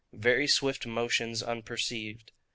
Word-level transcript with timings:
Very 0.17 0.47
swift 0.47 0.87
motions 0.87 1.43
unperceived. 1.43 2.31